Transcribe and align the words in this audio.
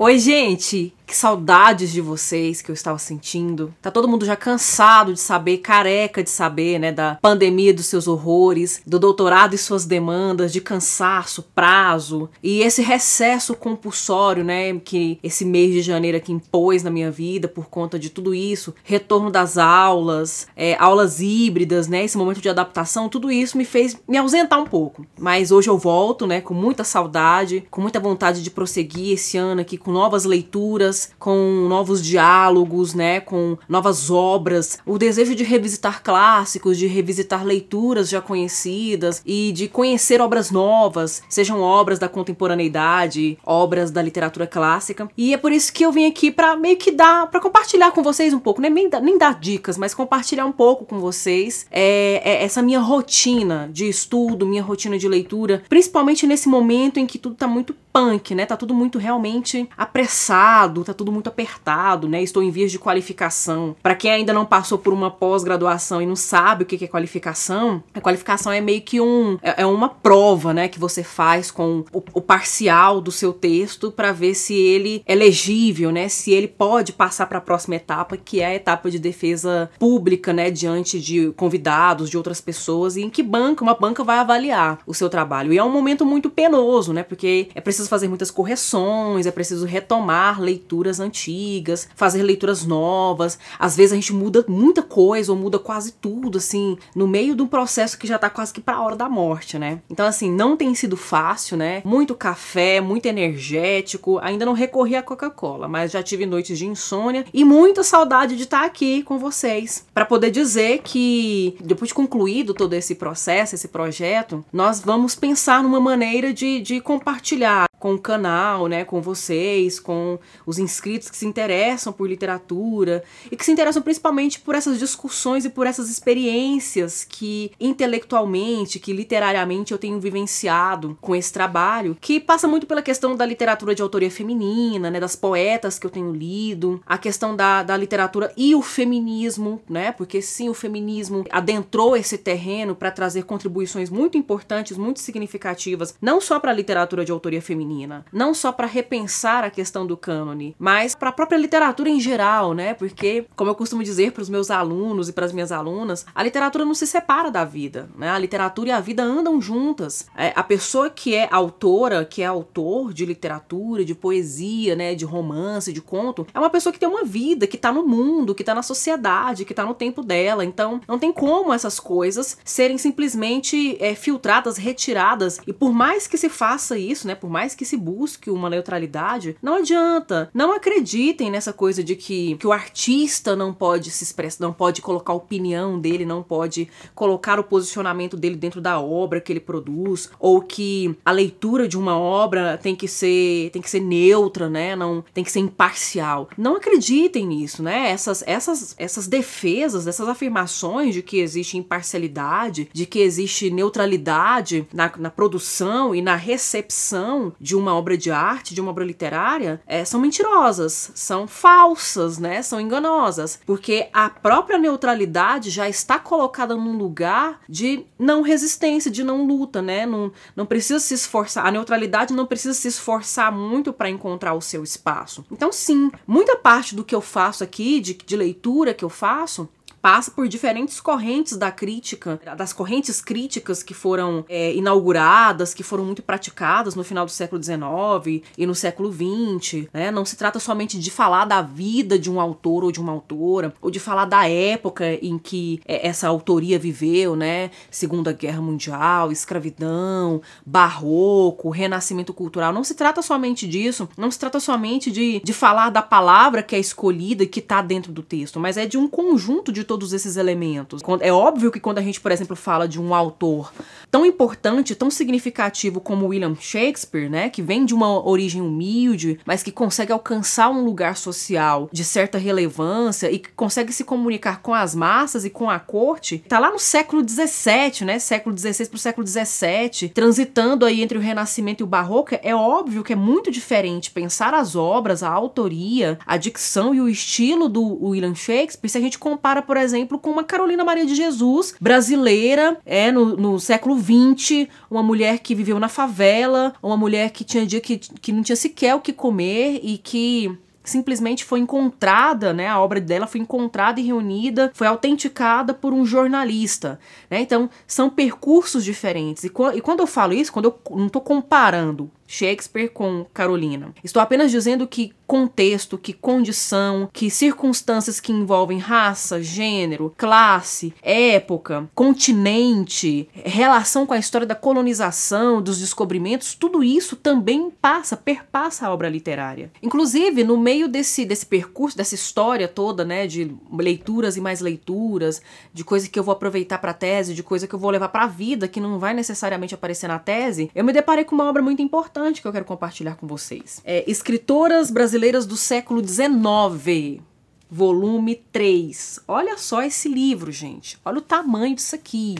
Oi, 0.00 0.18
gente! 0.18 0.97
Que 1.08 1.16
saudades 1.16 1.90
de 1.90 2.02
vocês 2.02 2.60
que 2.60 2.70
eu 2.70 2.74
estava 2.74 2.98
sentindo. 2.98 3.74
Tá 3.80 3.90
todo 3.90 4.06
mundo 4.06 4.26
já 4.26 4.36
cansado 4.36 5.14
de 5.14 5.18
saber, 5.18 5.56
careca 5.56 6.22
de 6.22 6.28
saber, 6.28 6.78
né, 6.78 6.92
da 6.92 7.18
pandemia 7.22 7.72
dos 7.72 7.86
seus 7.86 8.06
horrores, 8.06 8.82
do 8.86 8.98
doutorado 8.98 9.54
e 9.54 9.58
suas 9.58 9.86
demandas, 9.86 10.52
de 10.52 10.60
cansaço, 10.60 11.42
prazo 11.54 12.28
e 12.42 12.60
esse 12.60 12.82
recesso 12.82 13.54
compulsório, 13.54 14.44
né, 14.44 14.78
que 14.80 15.18
esse 15.22 15.46
mês 15.46 15.72
de 15.72 15.80
janeiro 15.80 16.18
aqui 16.18 16.30
impôs 16.30 16.82
na 16.82 16.90
minha 16.90 17.10
vida 17.10 17.48
por 17.48 17.70
conta 17.70 17.98
de 17.98 18.10
tudo 18.10 18.34
isso, 18.34 18.74
retorno 18.84 19.30
das 19.30 19.56
aulas, 19.56 20.46
é, 20.54 20.76
aulas 20.78 21.22
híbridas, 21.22 21.88
né, 21.88 22.04
esse 22.04 22.18
momento 22.18 22.42
de 22.42 22.50
adaptação, 22.50 23.08
tudo 23.08 23.32
isso 23.32 23.56
me 23.56 23.64
fez 23.64 23.96
me 24.06 24.18
ausentar 24.18 24.60
um 24.60 24.66
pouco. 24.66 25.06
Mas 25.18 25.50
hoje 25.50 25.70
eu 25.70 25.78
volto, 25.78 26.26
né, 26.26 26.42
com 26.42 26.52
muita 26.52 26.84
saudade, 26.84 27.66
com 27.70 27.80
muita 27.80 27.98
vontade 27.98 28.42
de 28.42 28.50
prosseguir 28.50 29.14
esse 29.14 29.38
ano 29.38 29.62
aqui 29.62 29.78
com 29.78 29.90
novas 29.90 30.26
leituras 30.26 30.97
com 31.18 31.66
novos 31.68 32.02
diálogos, 32.02 32.94
né, 32.94 33.20
com 33.20 33.56
novas 33.68 34.10
obras, 34.10 34.78
o 34.84 34.98
desejo 34.98 35.34
de 35.34 35.44
revisitar 35.44 36.02
clássicos, 36.02 36.78
de 36.78 36.86
revisitar 36.86 37.44
leituras 37.44 38.08
já 38.08 38.20
conhecidas 38.20 39.22
e 39.24 39.52
de 39.52 39.68
conhecer 39.68 40.20
obras 40.20 40.50
novas, 40.50 41.22
sejam 41.28 41.60
obras 41.60 41.98
da 41.98 42.08
contemporaneidade, 42.08 43.38
obras 43.44 43.90
da 43.90 44.02
literatura 44.02 44.46
clássica. 44.46 45.08
E 45.16 45.34
é 45.34 45.36
por 45.36 45.52
isso 45.52 45.72
que 45.72 45.84
eu 45.84 45.92
vim 45.92 46.06
aqui 46.06 46.30
para 46.30 46.56
meio 46.56 46.76
que 46.76 46.90
dar, 46.90 47.26
para 47.30 47.40
compartilhar 47.40 47.90
com 47.92 48.02
vocês 48.02 48.32
um 48.32 48.38
pouco, 48.38 48.60
né, 48.60 48.70
nem, 48.70 48.88
nem 49.02 49.18
dar 49.18 49.38
dicas, 49.38 49.76
mas 49.76 49.94
compartilhar 49.94 50.46
um 50.46 50.52
pouco 50.52 50.84
com 50.84 50.98
vocês 50.98 51.66
é, 51.70 52.20
é 52.24 52.44
essa 52.44 52.62
minha 52.62 52.80
rotina 52.80 53.68
de 53.72 53.88
estudo, 53.88 54.46
minha 54.46 54.62
rotina 54.62 54.98
de 54.98 55.08
leitura, 55.08 55.62
principalmente 55.68 56.26
nesse 56.26 56.48
momento 56.48 56.98
em 56.98 57.06
que 57.06 57.18
tudo 57.18 57.34
tá 57.34 57.46
muito 57.46 57.74
punk, 57.92 58.34
né? 58.34 58.46
Tá 58.46 58.56
tudo 58.56 58.74
muito 58.74 58.98
realmente 58.98 59.68
apressado, 59.76 60.84
tá 60.84 60.94
tudo 60.94 61.12
muito 61.12 61.28
apertado, 61.28 62.08
né? 62.08 62.22
Estou 62.22 62.42
em 62.42 62.50
vias 62.50 62.70
de 62.70 62.78
qualificação. 62.78 63.74
Para 63.82 63.94
quem 63.94 64.10
ainda 64.10 64.32
não 64.32 64.46
passou 64.46 64.78
por 64.78 64.92
uma 64.92 65.10
pós-graduação 65.10 66.00
e 66.00 66.06
não 66.06 66.16
sabe 66.16 66.62
o 66.62 66.66
que 66.66 66.84
é 66.84 66.88
qualificação, 66.88 67.82
a 67.92 68.00
qualificação 68.00 68.52
é 68.52 68.60
meio 68.60 68.80
que 68.82 69.00
um 69.00 69.38
é, 69.42 69.62
é 69.62 69.66
uma 69.66 69.88
prova, 69.88 70.54
né, 70.54 70.68
que 70.68 70.78
você 70.78 71.02
faz 71.02 71.50
com 71.50 71.84
o, 71.92 72.02
o 72.14 72.20
parcial 72.20 73.00
do 73.00 73.10
seu 73.10 73.32
texto 73.32 73.90
para 73.90 74.12
ver 74.12 74.34
se 74.34 74.54
ele 74.54 75.02
é 75.06 75.14
legível, 75.14 75.90
né? 75.90 76.08
Se 76.08 76.30
ele 76.30 76.48
pode 76.48 76.92
passar 76.92 77.26
para 77.26 77.38
a 77.38 77.42
próxima 77.42 77.76
etapa, 77.76 78.16
que 78.16 78.40
é 78.40 78.46
a 78.46 78.54
etapa 78.54 78.90
de 78.90 78.98
defesa 78.98 79.70
pública, 79.78 80.32
né, 80.32 80.50
diante 80.50 81.00
de 81.00 81.32
convidados, 81.36 82.10
de 82.10 82.16
outras 82.16 82.40
pessoas 82.40 82.96
e 82.96 83.02
em 83.02 83.10
que 83.10 83.22
banca, 83.22 83.62
uma 83.62 83.74
banca 83.74 84.04
vai 84.04 84.18
avaliar 84.18 84.78
o 84.86 84.94
seu 84.94 85.08
trabalho. 85.08 85.52
E 85.52 85.58
é 85.58 85.64
um 85.64 85.70
momento 85.70 86.04
muito 86.06 86.30
penoso, 86.30 86.92
né? 86.92 87.02
Porque 87.02 87.48
é 87.54 87.60
preciso 87.60 87.77
fazer 87.86 88.08
muitas 88.08 88.30
correções, 88.30 89.26
é 89.26 89.30
preciso 89.30 89.66
retomar 89.66 90.40
leituras 90.40 90.98
antigas, 90.98 91.88
fazer 91.94 92.22
leituras 92.22 92.64
novas. 92.64 93.38
Às 93.58 93.76
vezes 93.76 93.92
a 93.92 93.96
gente 93.96 94.12
muda 94.12 94.44
muita 94.48 94.82
coisa 94.82 95.30
ou 95.30 95.38
muda 95.38 95.58
quase 95.58 95.92
tudo, 95.92 96.38
assim, 96.38 96.78
no 96.94 97.06
meio 97.06 97.36
de 97.36 97.42
um 97.42 97.46
processo 97.46 97.98
que 97.98 98.06
já 98.06 98.18
tá 98.18 98.30
quase 98.30 98.52
que 98.52 98.60
pra 98.60 98.80
hora 98.80 98.96
da 98.96 99.08
morte, 99.08 99.58
né? 99.58 99.80
Então, 99.90 100.06
assim, 100.06 100.30
não 100.30 100.56
tem 100.56 100.74
sido 100.74 100.96
fácil, 100.96 101.56
né? 101.56 101.82
Muito 101.84 102.14
café, 102.14 102.80
muito 102.80 103.06
energético. 103.06 104.18
Ainda 104.22 104.46
não 104.46 104.54
recorri 104.54 104.96
à 104.96 105.02
Coca-Cola, 105.02 105.68
mas 105.68 105.92
já 105.92 106.02
tive 106.02 106.24
noites 106.24 106.58
de 106.58 106.66
insônia 106.66 107.24
e 107.32 107.44
muita 107.44 107.82
saudade 107.82 108.36
de 108.36 108.44
estar 108.44 108.64
aqui 108.64 109.02
com 109.02 109.18
vocês 109.18 109.84
para 109.92 110.04
poder 110.04 110.30
dizer 110.30 110.80
que 110.82 111.56
depois 111.60 111.88
de 111.88 111.94
concluído 111.94 112.54
todo 112.54 112.72
esse 112.72 112.94
processo, 112.94 113.54
esse 113.54 113.68
projeto, 113.68 114.44
nós 114.52 114.80
vamos 114.80 115.14
pensar 115.14 115.62
numa 115.62 115.80
maneira 115.80 116.32
de, 116.32 116.60
de 116.60 116.80
compartilhar 116.80 117.68
com 117.78 117.94
o 117.94 117.98
canal, 117.98 118.66
né, 118.66 118.84
com 118.84 119.00
vocês, 119.00 119.78
com 119.78 120.18
os 120.44 120.58
inscritos 120.58 121.10
que 121.10 121.16
se 121.16 121.26
interessam 121.26 121.92
por 121.92 122.08
literatura 122.08 123.02
e 123.30 123.36
que 123.36 123.44
se 123.44 123.52
interessam 123.52 123.82
principalmente 123.82 124.40
por 124.40 124.54
essas 124.54 124.78
discussões 124.78 125.44
e 125.44 125.50
por 125.50 125.66
essas 125.66 125.88
experiências 125.88 127.04
que 127.04 127.52
intelectualmente, 127.60 128.78
que 128.78 128.92
literariamente 128.92 129.72
eu 129.72 129.78
tenho 129.78 130.00
vivenciado 130.00 130.98
com 131.00 131.14
esse 131.14 131.32
trabalho, 131.32 131.96
que 132.00 132.18
passa 132.18 132.48
muito 132.48 132.66
pela 132.66 132.82
questão 132.82 133.14
da 133.14 133.24
literatura 133.24 133.74
de 133.74 133.82
autoria 133.82 134.10
feminina, 134.10 134.90
né, 134.90 134.98
das 134.98 135.14
poetas 135.14 135.78
que 135.78 135.86
eu 135.86 135.90
tenho 135.90 136.12
lido, 136.12 136.80
a 136.86 136.98
questão 136.98 137.36
da, 137.36 137.62
da 137.62 137.76
literatura 137.76 138.32
e 138.36 138.54
o 138.54 138.62
feminismo, 138.62 139.60
né, 139.68 139.92
porque 139.92 140.20
sim, 140.20 140.48
o 140.48 140.54
feminismo 140.54 141.24
adentrou 141.30 141.96
esse 141.96 142.18
terreno 142.18 142.74
para 142.74 142.90
trazer 142.90 143.24
contribuições 143.24 143.90
muito 143.90 144.18
importantes, 144.18 144.76
muito 144.76 145.00
significativas, 145.00 145.94
não 146.00 146.20
só 146.20 146.40
para 146.40 146.50
a 146.50 146.54
literatura 146.54 147.04
de 147.04 147.12
autoria 147.12 147.42
feminina, 147.42 147.67
feminina, 147.68 148.04
não 148.10 148.32
só 148.32 148.50
para 148.50 148.66
repensar 148.66 149.44
a 149.44 149.50
questão 149.50 149.86
do 149.86 149.96
cânone, 149.96 150.56
mas 150.58 150.94
para 150.94 151.10
a 151.10 151.12
própria 151.12 151.36
literatura 151.36 151.90
em 151.90 152.00
geral, 152.00 152.54
né? 152.54 152.72
Porque, 152.72 153.26
como 153.36 153.50
eu 153.50 153.54
costumo 153.54 153.82
dizer 153.82 154.12
para 154.12 154.22
os 154.22 154.30
meus 154.30 154.50
alunos 154.50 155.08
e 155.08 155.12
para 155.12 155.26
as 155.26 155.32
minhas 155.32 155.52
alunas, 155.52 156.06
a 156.14 156.22
literatura 156.22 156.64
não 156.64 156.74
se 156.74 156.86
separa 156.86 157.30
da 157.30 157.44
vida, 157.44 157.90
né? 157.96 158.10
A 158.10 158.18
literatura 158.18 158.70
e 158.70 158.72
a 158.72 158.80
vida 158.80 159.02
andam 159.02 159.40
juntas. 159.40 160.06
É, 160.16 160.32
a 160.34 160.42
pessoa 160.42 160.88
que 160.88 161.14
é 161.14 161.28
autora, 161.30 162.04
que 162.04 162.22
é 162.22 162.26
autor 162.26 162.94
de 162.94 163.04
literatura, 163.04 163.84
de 163.84 163.94
poesia, 163.94 164.74
né, 164.74 164.94
de 164.94 165.04
romance, 165.04 165.72
de 165.72 165.82
conto, 165.82 166.26
é 166.32 166.38
uma 166.38 166.50
pessoa 166.50 166.72
que 166.72 166.78
tem 166.78 166.88
uma 166.88 167.04
vida, 167.04 167.46
que 167.46 167.58
tá 167.58 167.70
no 167.72 167.86
mundo, 167.86 168.34
que 168.34 168.44
tá 168.44 168.54
na 168.54 168.62
sociedade, 168.62 169.44
que 169.44 169.54
tá 169.54 169.64
no 169.64 169.74
tempo 169.74 170.02
dela. 170.02 170.44
Então, 170.44 170.80
não 170.88 170.98
tem 170.98 171.12
como 171.12 171.52
essas 171.52 171.78
coisas 171.78 172.38
serem 172.44 172.78
simplesmente 172.78 173.76
é, 173.80 173.94
filtradas, 173.94 174.56
retiradas. 174.56 175.40
E 175.46 175.52
por 175.52 175.72
mais 175.72 176.06
que 176.06 176.16
se 176.16 176.28
faça 176.28 176.78
isso, 176.78 177.06
né, 177.06 177.14
por 177.14 177.28
mais 177.28 177.54
que 177.58 177.64
se 177.64 177.76
busque 177.76 178.30
uma 178.30 178.48
neutralidade, 178.48 179.36
não 179.42 179.56
adianta. 179.56 180.30
Não 180.32 180.54
acreditem 180.54 181.28
nessa 181.28 181.52
coisa 181.52 181.82
de 181.82 181.96
que, 181.96 182.36
que 182.36 182.46
o 182.46 182.52
artista 182.52 183.34
não 183.34 183.52
pode 183.52 183.90
se 183.90 184.04
expressar, 184.04 184.44
não 184.44 184.52
pode 184.52 184.80
colocar 184.80 185.12
a 185.12 185.16
opinião 185.16 185.78
dele, 185.78 186.06
não 186.06 186.22
pode 186.22 186.68
colocar 186.94 187.40
o 187.40 187.44
posicionamento 187.44 188.16
dele 188.16 188.36
dentro 188.36 188.60
da 188.60 188.80
obra 188.80 189.20
que 189.20 189.32
ele 189.32 189.40
produz, 189.40 190.08
ou 190.20 190.40
que 190.40 190.96
a 191.04 191.10
leitura 191.10 191.66
de 191.66 191.76
uma 191.76 191.98
obra 191.98 192.56
tem 192.56 192.76
que 192.76 192.86
ser 192.86 193.50
tem 193.50 193.60
que 193.60 193.70
ser 193.70 193.80
neutra, 193.80 194.48
né? 194.48 194.76
Não 194.76 195.04
tem 195.12 195.24
que 195.24 195.32
ser 195.32 195.40
imparcial. 195.40 196.28
Não 196.38 196.56
acreditem 196.56 197.26
nisso, 197.26 197.60
né? 197.60 197.90
Essas 197.90 198.22
essas 198.24 198.76
essas 198.78 199.08
defesas, 199.08 199.88
essas 199.88 200.08
afirmações 200.08 200.94
de 200.94 201.02
que 201.02 201.18
existe 201.18 201.58
imparcialidade, 201.58 202.68
de 202.72 202.86
que 202.86 203.00
existe 203.00 203.50
neutralidade 203.50 204.68
na, 204.72 204.92
na 204.96 205.10
produção 205.10 205.92
e 205.92 206.00
na 206.00 206.14
recepção 206.14 207.32
de 207.48 207.56
uma 207.56 207.74
obra 207.74 207.96
de 207.96 208.10
arte, 208.10 208.54
de 208.54 208.60
uma 208.60 208.72
obra 208.72 208.84
literária, 208.84 209.58
é, 209.66 209.82
são 209.82 209.98
mentirosas, 209.98 210.92
são 210.94 211.26
falsas, 211.26 212.18
né? 212.18 212.42
São 212.42 212.60
enganosas, 212.60 213.40
porque 213.46 213.88
a 213.90 214.10
própria 214.10 214.58
neutralidade 214.58 215.48
já 215.48 215.66
está 215.66 215.98
colocada 215.98 216.54
num 216.54 216.76
lugar 216.76 217.40
de 217.48 217.86
não 217.98 218.20
resistência, 218.20 218.90
de 218.90 219.02
não 219.02 219.26
luta, 219.26 219.62
né? 219.62 219.86
Não, 219.86 220.12
não 220.36 220.44
precisa 220.44 220.78
se 220.78 220.92
esforçar. 220.92 221.46
A 221.46 221.50
neutralidade 221.50 222.12
não 222.12 222.26
precisa 222.26 222.52
se 222.52 222.68
esforçar 222.68 223.32
muito 223.32 223.72
para 223.72 223.88
encontrar 223.88 224.34
o 224.34 224.42
seu 224.42 224.62
espaço. 224.62 225.24
Então, 225.32 225.50
sim, 225.50 225.90
muita 226.06 226.36
parte 226.36 226.74
do 226.74 226.84
que 226.84 226.94
eu 226.94 227.00
faço 227.00 227.42
aqui, 227.42 227.80
de, 227.80 227.94
de 227.94 228.14
leitura 228.14 228.74
que 228.74 228.84
eu 228.84 228.90
faço, 228.90 229.48
passa 229.80 230.10
por 230.10 230.28
diferentes 230.28 230.80
correntes 230.80 231.36
da 231.36 231.50
crítica, 231.50 232.20
das 232.36 232.52
correntes 232.52 233.00
críticas 233.00 233.62
que 233.62 233.74
foram 233.74 234.24
é, 234.28 234.54
inauguradas, 234.54 235.54
que 235.54 235.62
foram 235.62 235.84
muito 235.84 236.02
praticadas 236.02 236.74
no 236.74 236.84
final 236.84 237.04
do 237.04 237.10
século 237.10 237.42
XIX 237.42 238.24
e 238.36 238.46
no 238.46 238.54
século 238.54 238.92
XX. 238.92 239.68
Né? 239.72 239.90
Não 239.90 240.04
se 240.04 240.16
trata 240.16 240.38
somente 240.38 240.78
de 240.78 240.90
falar 240.90 241.24
da 241.24 241.42
vida 241.42 241.98
de 241.98 242.10
um 242.10 242.20
autor 242.20 242.64
ou 242.64 242.72
de 242.72 242.80
uma 242.80 242.92
autora, 242.92 243.54
ou 243.60 243.70
de 243.70 243.80
falar 243.80 244.04
da 244.04 244.28
época 244.28 244.94
em 245.02 245.18
que 245.18 245.60
é, 245.66 245.86
essa 245.86 246.08
autoria 246.08 246.58
viveu, 246.58 247.16
né? 247.16 247.50
Segunda 247.70 248.12
Guerra 248.12 248.40
Mundial, 248.40 249.12
escravidão, 249.12 250.20
barroco, 250.44 251.50
renascimento 251.50 252.12
cultural. 252.12 252.52
Não 252.52 252.64
se 252.64 252.74
trata 252.74 253.02
somente 253.02 253.46
disso, 253.46 253.88
não 253.96 254.10
se 254.10 254.18
trata 254.18 254.40
somente 254.40 254.90
de, 254.90 255.20
de 255.20 255.32
falar 255.32 255.70
da 255.70 255.82
palavra 255.82 256.42
que 256.42 256.56
é 256.56 256.58
escolhida 256.58 257.24
e 257.24 257.26
que 257.26 257.40
está 257.40 257.62
dentro 257.62 257.92
do 257.92 258.02
texto, 258.02 258.40
mas 258.40 258.56
é 258.56 258.66
de 258.66 258.76
um 258.76 258.88
conjunto 258.88 259.52
de 259.52 259.64
todos 259.78 259.92
esses 259.92 260.16
elementos. 260.16 260.82
É 261.00 261.12
óbvio 261.12 261.52
que 261.52 261.60
quando 261.60 261.78
a 261.78 261.82
gente, 261.82 262.00
por 262.00 262.10
exemplo, 262.10 262.34
fala 262.34 262.66
de 262.66 262.80
um 262.80 262.92
autor 262.92 263.52
tão 263.92 264.04
importante, 264.04 264.74
tão 264.74 264.90
significativo 264.90 265.80
como 265.80 266.08
William 266.08 266.34
Shakespeare, 266.34 267.08
né, 267.08 267.30
que 267.30 267.40
vem 267.40 267.64
de 267.64 267.72
uma 267.72 268.04
origem 268.06 268.42
humilde, 268.42 269.20
mas 269.24 269.40
que 269.40 269.52
consegue 269.52 269.92
alcançar 269.92 270.50
um 270.50 270.64
lugar 270.64 270.96
social 270.96 271.70
de 271.72 271.84
certa 271.84 272.18
relevância 272.18 273.08
e 273.08 273.20
que 273.20 273.30
consegue 273.30 273.72
se 273.72 273.84
comunicar 273.84 274.42
com 274.42 274.52
as 274.52 274.74
massas 274.74 275.24
e 275.24 275.30
com 275.30 275.48
a 275.48 275.60
corte, 275.60 276.18
tá 276.28 276.40
lá 276.40 276.50
no 276.50 276.58
século 276.58 277.08
XVII, 277.08 277.86
né, 277.86 278.00
século 278.00 278.36
XVI 278.36 278.66
para 278.66 278.76
o 278.76 278.80
século 278.80 279.06
XVII, 279.06 279.90
transitando 279.94 280.66
aí 280.66 280.82
entre 280.82 280.98
o 280.98 281.00
Renascimento 281.00 281.62
e 281.62 281.64
o 281.64 281.68
Barroco, 281.68 282.18
é 282.20 282.34
óbvio 282.34 282.82
que 282.82 282.92
é 282.92 282.96
muito 282.96 283.30
diferente 283.30 283.92
pensar 283.92 284.34
as 284.34 284.56
obras, 284.56 285.04
a 285.04 285.08
autoria, 285.08 285.98
a 286.04 286.16
dicção 286.16 286.74
e 286.74 286.80
o 286.80 286.88
estilo 286.88 287.48
do 287.48 287.62
William 287.84 288.14
Shakespeare 288.14 288.68
se 288.68 288.76
a 288.76 288.80
gente 288.80 288.98
compara, 288.98 289.40
por 289.40 289.56
exemplo, 289.58 289.98
com 289.98 290.10
uma 290.10 290.24
Carolina 290.24 290.64
Maria 290.64 290.86
de 290.86 290.94
Jesus, 290.94 291.54
brasileira, 291.60 292.58
é 292.64 292.90
no, 292.90 293.16
no 293.16 293.40
século 293.40 293.76
XX, 293.78 294.48
uma 294.70 294.82
mulher 294.82 295.18
que 295.18 295.34
viveu 295.34 295.58
na 295.58 295.68
favela, 295.68 296.54
uma 296.62 296.76
mulher 296.76 297.10
que 297.10 297.24
tinha 297.24 297.46
dia 297.46 297.60
que, 297.60 297.78
que 297.78 298.12
não 298.12 298.22
tinha 298.22 298.36
sequer 298.36 298.74
o 298.74 298.80
que 298.80 298.92
comer 298.92 299.60
e 299.62 299.78
que 299.78 300.38
simplesmente 300.68 301.24
foi 301.24 301.40
encontrada, 301.40 302.32
né? 302.32 302.46
A 302.46 302.60
obra 302.60 302.80
dela 302.80 303.06
foi 303.06 303.20
encontrada 303.20 303.80
e 303.80 303.84
reunida, 303.84 304.50
foi 304.54 304.66
autenticada 304.66 305.54
por 305.54 305.72
um 305.72 305.84
jornalista, 305.84 306.78
né? 307.10 307.20
Então, 307.20 307.48
são 307.66 307.90
percursos 307.90 308.64
diferentes. 308.64 309.24
E, 309.24 309.32
e 309.54 309.60
quando 309.60 309.80
eu 309.80 309.86
falo 309.86 310.12
isso, 310.12 310.32
quando 310.32 310.46
eu 310.46 310.76
não 310.76 310.86
estou 310.86 311.02
comparando 311.02 311.90
Shakespeare 312.08 312.70
com 312.70 313.04
Carolina. 313.12 313.74
Estou 313.84 314.00
apenas 314.00 314.30
dizendo 314.30 314.66
que 314.66 314.94
contexto, 315.06 315.78
que 315.78 315.92
condição, 315.92 316.88
que 316.92 317.10
circunstâncias 317.10 318.00
que 318.00 318.12
envolvem 318.12 318.58
raça, 318.58 319.22
gênero, 319.22 319.94
classe, 319.96 320.74
época, 320.82 321.68
continente, 321.74 323.08
relação 323.14 323.86
com 323.86 323.94
a 323.94 323.98
história 323.98 324.26
da 324.26 324.34
colonização, 324.34 325.40
dos 325.40 325.58
descobrimentos, 325.58 326.34
tudo 326.34 326.62
isso 326.62 326.96
também 326.96 327.50
passa, 327.50 327.96
perpassa 327.96 328.66
a 328.66 328.72
obra 328.72 328.88
literária. 328.88 329.50
Inclusive, 329.62 330.24
no 330.24 330.36
meio 330.36 330.68
desse, 330.68 331.04
desse 331.04 331.26
percurso, 331.26 331.76
dessa 331.76 331.94
história 331.94 332.48
toda, 332.48 332.84
né, 332.84 333.06
de 333.06 333.34
leituras 333.52 334.16
e 334.16 334.20
mais 334.20 334.40
leituras, 334.40 335.22
de 335.52 335.64
coisa 335.64 335.88
que 335.88 335.98
eu 335.98 336.04
vou 336.04 336.12
aproveitar 336.12 336.58
para 336.58 336.72
tese, 336.74 337.14
de 337.14 337.22
coisa 337.22 337.46
que 337.46 337.54
eu 337.54 337.58
vou 337.58 337.70
levar 337.70 337.88
para 337.88 338.04
a 338.04 338.08
vida, 338.08 338.48
que 338.48 338.60
não 338.60 338.78
vai 338.78 338.94
necessariamente 338.94 339.54
aparecer 339.54 339.88
na 339.88 339.98
tese, 339.98 340.50
eu 340.54 340.64
me 340.64 340.72
deparei 340.72 341.04
com 341.04 341.14
uma 341.14 341.28
obra 341.28 341.42
muito 341.42 341.62
importante 341.62 341.97
importante 341.98 342.22
que 342.22 342.28
eu 342.28 342.32
quero 342.32 342.44
compartilhar 342.44 342.94
com 342.94 343.06
vocês. 343.06 343.60
É 343.64 343.84
Escritoras 343.90 344.70
Brasileiras 344.70 345.26
do 345.26 345.36
Século 345.36 345.84
XIX, 345.86 347.02
volume 347.50 348.14
3. 348.32 349.00
Olha 349.08 349.36
só 349.36 349.62
esse 349.62 349.88
livro, 349.88 350.30
gente. 350.30 350.78
Olha 350.84 350.98
o 350.98 351.02
tamanho 351.02 351.56
disso 351.56 351.74
aqui. 351.74 352.14